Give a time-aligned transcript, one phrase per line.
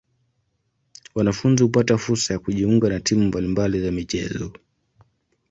[1.15, 4.53] Wanafunzi hupata fursa ya kujiunga na timu mbali mbali za michezo.